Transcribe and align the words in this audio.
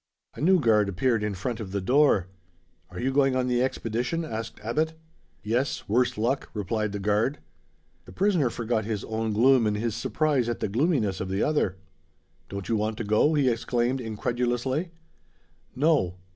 A 0.33 0.41
new 0.41 0.59
guard 0.59 0.89
appeared 0.89 1.21
in 1.21 1.35
front 1.35 1.59
of 1.59 1.71
the 1.71 1.79
door. 1.79 2.25
"Are 2.89 2.99
you 2.99 3.13
going 3.13 3.35
on 3.35 3.45
the 3.47 3.61
expedition?" 3.61 4.25
asked 4.25 4.59
Abbot. 4.63 4.93
"Yes, 5.43 5.87
worse 5.87 6.17
luck," 6.17 6.49
replied 6.55 6.91
the 6.91 6.97
guard. 6.99 7.37
The 8.05 8.11
prisoner 8.11 8.49
forgot 8.49 8.83
his 8.83 9.03
own 9.03 9.31
gloom, 9.31 9.67
in 9.67 9.75
his 9.75 9.93
surprise 9.93 10.49
at 10.49 10.59
the 10.59 10.69
gloominess 10.69 11.19
of 11.21 11.29
the 11.29 11.43
other. 11.43 11.75
"Don't 12.49 12.67
you 12.67 12.75
want 12.75 12.97
to 12.97 13.03
go?" 13.03 13.35
he 13.35 13.47
exclaimed 13.47 14.01
incredulously. 14.01 14.89
"No." 15.75 16.15